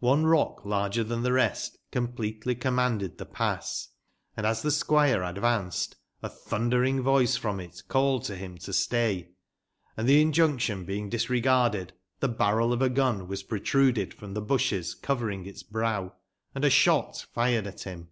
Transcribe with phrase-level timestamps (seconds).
[0.00, 3.90] One rock, larger tban tbe rest, completely commanded tbe pass,
[4.36, 9.28] and, as tbe squire advanced, a tbundering voice from it called to bim to stay;
[9.96, 15.00] and tbe injunction being disregarded, tbe barrel of a gun was protruded from tbe busbes
[15.00, 16.14] covering its brow,
[16.52, 18.08] and a sbot fired at bim.